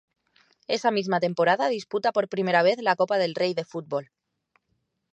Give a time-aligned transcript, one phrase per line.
[0.75, 4.09] Esa misma temporada disputa por primera vez la Copa del Rey de fútbol.